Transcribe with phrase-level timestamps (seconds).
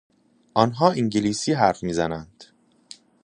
[0.53, 2.43] آنها انگلیسی حرف میزنند.